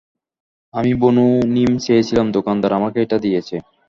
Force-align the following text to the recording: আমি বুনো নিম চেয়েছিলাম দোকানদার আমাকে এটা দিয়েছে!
আমি 0.73 0.91
বুনো 1.01 1.25
নিম 1.55 1.71
চেয়েছিলাম 1.79 2.27
দোকানদার 2.35 2.71
আমাকে 2.79 2.97
এটা 3.01 3.17
দিয়েছে! 3.19 3.55